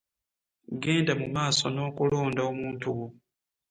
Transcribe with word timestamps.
Genda 0.81 1.13
mu 1.21 1.27
maaso 1.35 1.65
n'okulonda 1.71 2.41
omuntu 2.51 2.87
wo. 2.97 3.05